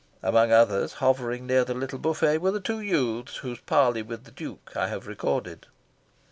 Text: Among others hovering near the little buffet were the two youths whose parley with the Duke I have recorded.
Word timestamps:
Among 0.23 0.51
others 0.51 0.93
hovering 0.93 1.45
near 1.45 1.63
the 1.63 1.75
little 1.75 1.99
buffet 1.99 2.39
were 2.39 2.49
the 2.49 2.59
two 2.59 2.79
youths 2.79 3.35
whose 3.37 3.59
parley 3.59 4.01
with 4.01 4.23
the 4.23 4.31
Duke 4.31 4.71
I 4.75 4.87
have 4.87 5.05
recorded. 5.05 5.67